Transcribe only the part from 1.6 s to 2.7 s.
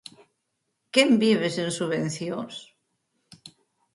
subvencións?